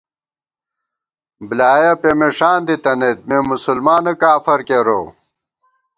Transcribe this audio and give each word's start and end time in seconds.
بۡلیایَہ 1.47 1.93
پېمېݭان 2.01 2.59
دِتَنَئیت، 2.67 3.19
مے 3.27 3.37
مسلمانہ 3.49 4.13
کافر 4.21 4.59
کېروؤ 4.67 5.05